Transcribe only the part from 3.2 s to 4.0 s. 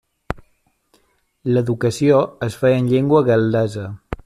gal·lesa.